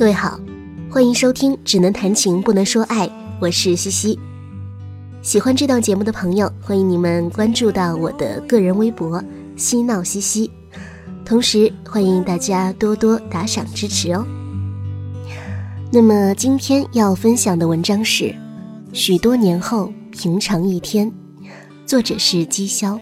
[0.00, 0.40] 各位好，
[0.90, 3.06] 欢迎收听《只能谈情不能说爱》，
[3.38, 4.18] 我是西西。
[5.20, 9.22] 喜欢这档节目的朋友，欢迎你们关注到我的个人微博
[9.58, 10.50] “嬉闹西西”，
[11.22, 14.24] 同时欢迎大家多多打赏支持哦。
[15.92, 18.24] 那么今天要分享的文章是
[18.94, 21.12] 《许多年后平常一天》，
[21.84, 22.98] 作者是姬潇，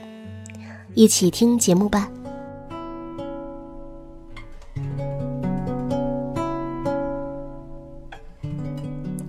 [0.94, 2.10] 一起听节目吧。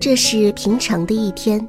[0.00, 1.68] 这是平常的一天，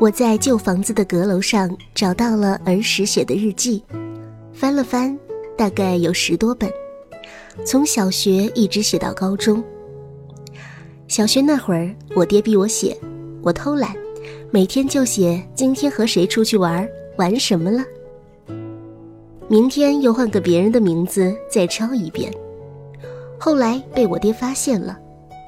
[0.00, 3.80] 我在旧房子的阁楼上找到了儿时写的日记，
[4.52, 5.16] 翻了翻，
[5.56, 6.68] 大概有十多本，
[7.64, 9.62] 从小学一直写到高中。
[11.06, 12.98] 小学那会儿，我爹逼我写，
[13.40, 13.94] 我偷懒，
[14.50, 17.84] 每天就写今天和谁出去玩，玩什么了。
[19.46, 22.34] 明天又换个别人的名字再抄一遍。
[23.38, 24.98] 后来被我爹发现了，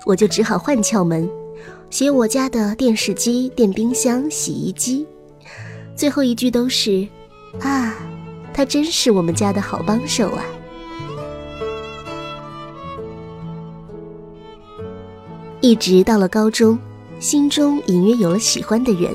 [0.07, 1.29] 我就只好换窍门。
[1.91, 5.05] 写我家的电视机、电冰箱、洗衣机，
[5.97, 7.07] 最后一句都是，
[7.61, 7.93] 啊，
[8.55, 10.45] 他真是我们家的好帮手啊！
[15.61, 16.79] 一直到了高中，
[17.19, 19.13] 心中隐约有了喜欢的人，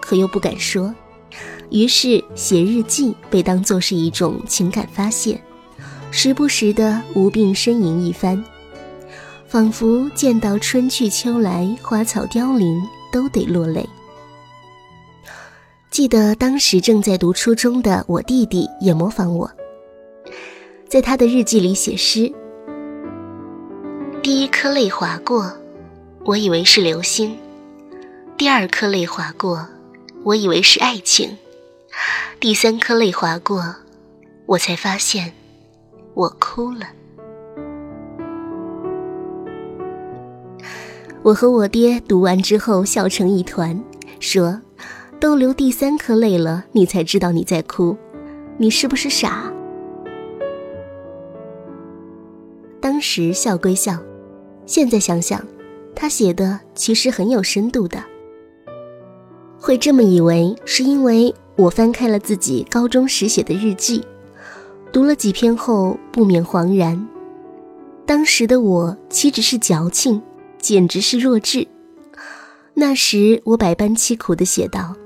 [0.00, 0.94] 可又不敢说，
[1.70, 5.38] 于是写日记被当作是一种情感发泄，
[6.12, 8.42] 时不时的无病呻吟一番。
[9.54, 13.88] 仿佛见到春去秋来，花草凋零，都得落泪。
[15.92, 19.48] 记得当时正在读初中的我弟弟也模仿我，
[20.88, 22.32] 在他的日记里写诗：
[24.24, 25.56] 第一颗泪划过，
[26.24, 27.36] 我以为是流星；
[28.36, 29.68] 第二颗泪划过，
[30.24, 31.28] 我以为是爱情；
[32.40, 33.76] 第三颗泪划过，
[34.46, 35.32] 我才发现，
[36.14, 36.88] 我哭了。
[41.24, 43.82] 我和我爹读完之后笑成一团，
[44.20, 44.60] 说
[45.18, 47.96] ：“都流第三颗泪了，你才知道你在哭，
[48.58, 49.50] 你是不是傻？”
[52.78, 53.98] 当时笑归笑，
[54.66, 55.42] 现在想想，
[55.94, 58.04] 他写的其实很有深度的。
[59.58, 64.04] 会这么以为，是因为我翻开了自己高中时写的日记，
[64.92, 67.08] 读了几篇后不免恍然，
[68.04, 70.20] 当时的我岂止是矫情。
[70.64, 71.68] 简直是弱智。
[72.72, 74.96] 那时我百般凄苦地写道：“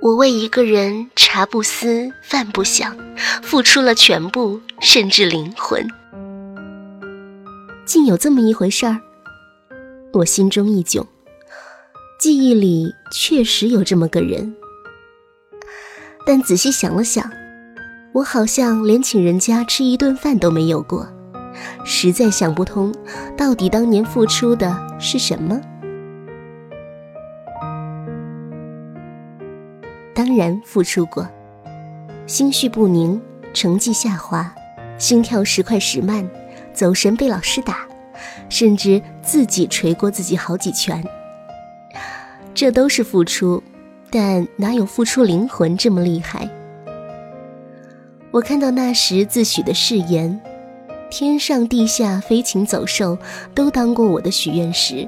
[0.00, 2.96] 我为一个人茶不思饭不想，
[3.42, 5.84] 付出了全部，甚至灵魂。”
[7.84, 8.96] 竟有这么一回事儿，
[10.12, 11.04] 我心中一窘。
[12.20, 14.54] 记忆里确实有这么个人，
[16.24, 17.28] 但仔细想了想，
[18.14, 21.08] 我好像连请人家吃一顿饭都没有过。
[21.84, 22.94] 实在想不通，
[23.36, 25.60] 到底当年付出的是什么？
[30.14, 31.26] 当然付出过，
[32.26, 33.20] 心绪不宁，
[33.54, 34.54] 成绩下滑，
[34.98, 36.28] 心跳时快时慢，
[36.72, 37.86] 走神被老师打，
[38.48, 41.02] 甚至自己捶过自己好几拳。
[42.52, 43.62] 这都是付出，
[44.10, 46.48] 但哪有付出灵魂这么厉害？
[48.30, 50.40] 我看到那时自诩的誓言。
[51.10, 53.18] 天上地下飞禽走兽
[53.54, 55.06] 都当过我的许愿石，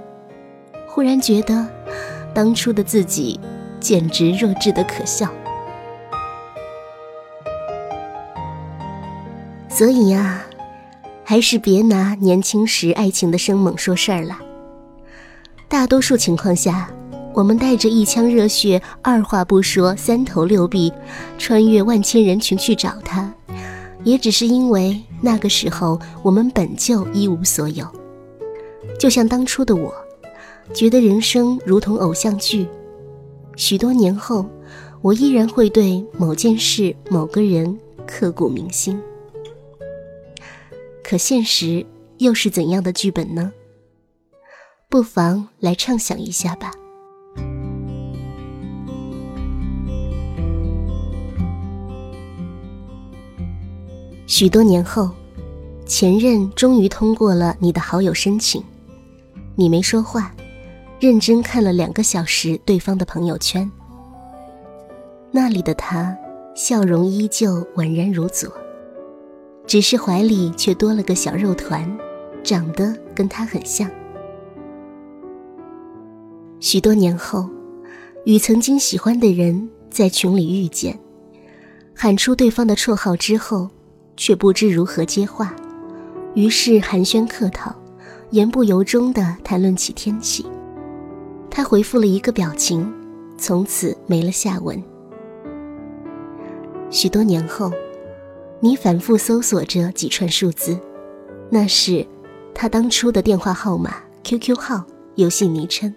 [0.89, 1.67] 忽然觉得
[2.35, 3.39] 当初的自己
[3.81, 5.31] 简直弱智的可笑。
[9.69, 10.43] 所以呀，
[11.25, 14.37] 还是别拿年轻时爱情的生猛说事儿了。
[15.69, 16.91] 大多数情况下，
[17.33, 20.93] 我们带着一腔热血，二话不说，三头六臂，
[21.39, 23.33] 穿越万千人群去找他。
[24.05, 27.87] 也只是因为那个时候我们本就一无所有，
[28.99, 29.95] 就像当初的我，
[30.75, 32.67] 觉得人生如同偶像剧，
[33.57, 34.45] 许多年后，
[35.01, 39.01] 我依然会对某件事、某个人刻骨铭心。
[41.05, 41.87] 可现实
[42.19, 43.53] 又是怎样的剧本呢？
[44.89, 46.73] 不妨来畅想一下吧。
[54.43, 55.09] 许多年后，
[55.87, 58.61] 前任终于通过了你的好友申请，
[59.55, 60.35] 你没说话，
[60.99, 63.71] 认真看了两个小时对方的朋友圈。
[65.31, 66.19] 那里的他，
[66.57, 68.53] 笑容依旧宛然如昨，
[69.65, 71.89] 只是怀里却多了个小肉团，
[72.43, 73.89] 长得跟他很像。
[76.59, 77.49] 许多年后，
[78.25, 80.99] 与曾经喜欢的人在群里遇见，
[81.95, 83.71] 喊出对方的绰号之后。
[84.23, 85.53] 却不知如何接话，
[86.35, 87.75] 于是寒暄客套，
[88.31, 90.47] 言不由衷地谈论起天气。
[91.51, 92.89] 他回复了一个表情，
[93.37, 94.81] 从此没了下文。
[96.89, 97.73] 许多年后，
[98.61, 100.79] 你反复搜索着几串数字，
[101.51, 102.07] 那是
[102.55, 104.85] 他当初的电话号码、QQ 号、
[105.17, 105.93] 游戏昵称。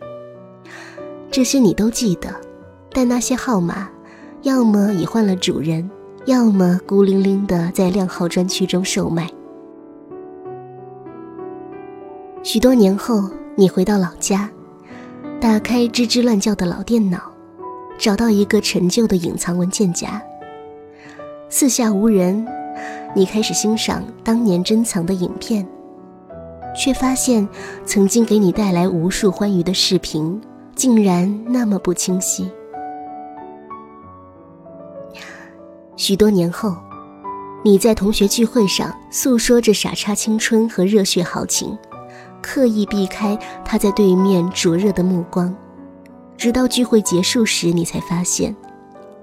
[1.30, 2.34] 这些你都记得，
[2.92, 3.88] 但那些号码，
[4.42, 5.88] 要么已换了主人，
[6.26, 9.30] 要么孤零零的在靓号专区中售卖。
[12.42, 14.50] 许多年后，你回到老家。
[15.40, 17.20] 打开吱吱乱叫的老电脑，
[18.00, 20.20] 找到一个陈旧的隐藏文件夹。
[21.48, 22.44] 四下无人，
[23.16, 25.68] 你开始欣赏当年珍藏的影片，
[26.76, 27.48] 却发现
[27.86, 30.42] 曾经给你带来无数欢愉的视频，
[30.74, 32.50] 竟然那么不清晰。
[35.98, 36.76] 许多年后，
[37.64, 41.78] 你在同学聚会上诉说着傻叉青春和热血豪情。
[42.42, 45.52] 刻意避开他在对面灼热的目光，
[46.38, 48.56] 直到聚会结束时，你才发现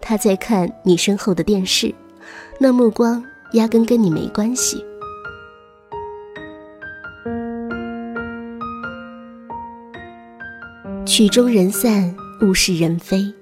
[0.01, 1.95] 他在看你身后的电视，
[2.59, 3.23] 那目光
[3.53, 4.85] 压根跟你没关系。
[11.07, 13.33] 曲终人散，物是人非，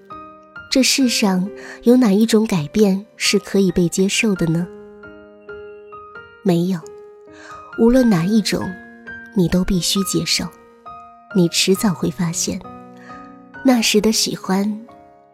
[0.71, 1.51] 这世上
[1.83, 4.67] 有哪一种改变是可以被接受的呢？
[6.45, 6.79] 没有，
[7.79, 8.63] 无论哪一种。
[9.37, 10.45] 你都必须接受，
[11.37, 12.61] 你迟早会发现，
[13.65, 14.85] 那时的喜欢，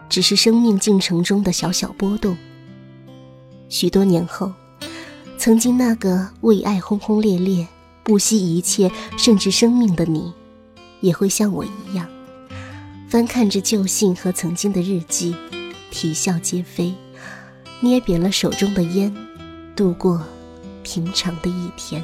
[0.06, 2.36] 只是生命进程中的小小波动。
[3.70, 4.52] 许多年后，
[5.38, 7.66] 曾经那个为爱轰轰烈烈、
[8.04, 10.30] 不惜一切甚至生命的你，
[11.00, 12.06] 也会像我一样，
[13.08, 15.34] 翻看着旧信和曾经的日记，
[15.90, 16.92] 啼笑皆非，
[17.80, 19.14] 捏扁了手中的烟，
[19.76, 20.22] 度过
[20.82, 22.02] 平常的一天。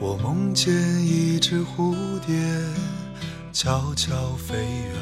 [0.00, 0.74] 我梦见
[1.04, 1.94] 一只蝴
[2.26, 2.34] 蝶
[3.52, 4.94] 悄悄飞远，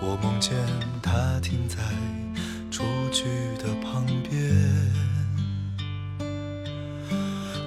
[0.00, 0.52] 我梦见
[1.00, 1.78] 它停在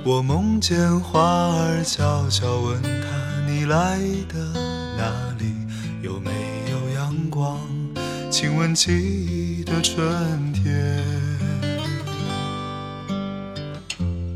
[0.08, 3.98] 我梦见花儿悄悄问它：你来
[4.30, 4.38] 的
[4.96, 5.52] 哪里？
[6.04, 6.30] 有没
[6.70, 7.60] 有阳光？
[8.30, 11.04] 亲吻记忆的春天。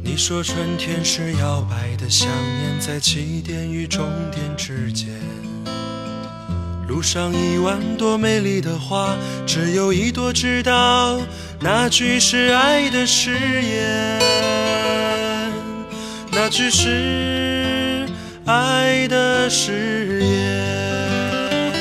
[0.03, 5.09] 你说春天是摇摆的想念，在起点与终点之间。
[6.87, 11.21] 路上一万朵美丽的花，只有一朵知道
[11.61, 14.19] 那句是爱的誓言，
[16.49, 18.05] 只是
[18.45, 21.73] 爱的誓言。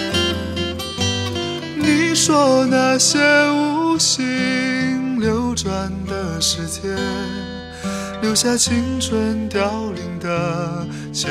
[1.77, 3.19] 你说那些
[3.51, 6.97] 无心流转的时间。
[8.21, 11.29] 留下青春凋零的缱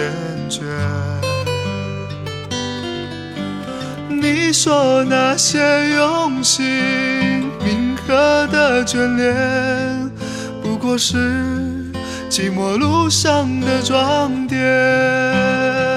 [0.49, 0.63] 绻。
[4.09, 5.59] 你说那些
[5.91, 6.63] 用心
[7.63, 10.09] 铭刻的眷恋，
[10.63, 11.17] 不过是
[12.29, 15.96] 寂寞路上的装点。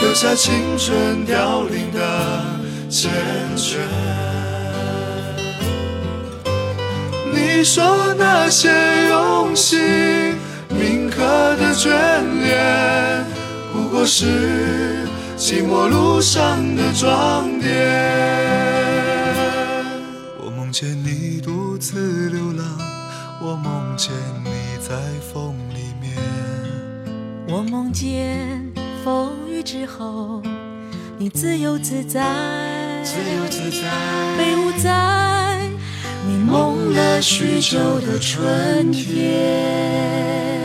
[0.00, 2.44] 留下青春凋零的
[2.88, 3.08] 缱
[3.56, 3.78] 绻。
[7.32, 8.70] 你说那些
[9.08, 10.36] 用心
[10.68, 11.20] 铭刻
[11.56, 11.90] 的眷
[12.40, 13.24] 恋，
[13.72, 17.68] 不过是寂寞路上的装点。
[20.40, 22.64] 我梦见你独自流浪，
[23.42, 24.12] 我梦见
[24.44, 24.50] 你
[24.80, 24.94] 在
[25.32, 26.16] 风里面。
[27.48, 28.64] 我梦见
[29.08, 30.42] 风雨之后，
[31.16, 32.20] 你自由自在，
[33.02, 33.70] 自由自
[34.82, 35.58] 在，
[36.26, 40.57] 你梦了许久的春天。